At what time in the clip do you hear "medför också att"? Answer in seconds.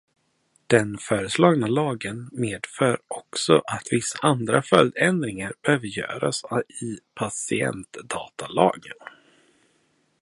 2.31-3.87